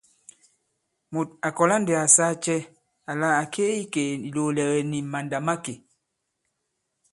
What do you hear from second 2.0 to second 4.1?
à saa cɛ àla à ke i ikè